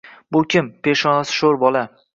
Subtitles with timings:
[0.35, 0.71] Bu kim?
[0.89, 1.87] Peshonasi shoʻr bola